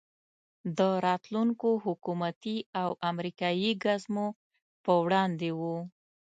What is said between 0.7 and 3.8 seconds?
د راتلونکو حکومتي او امریکایي